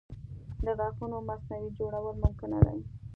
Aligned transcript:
د 0.65 0.67
غاښونو 0.77 1.17
مصنوعي 1.29 1.67
جوړول 1.79 2.15
ممکنه 2.23 2.57
دي. 2.65 2.79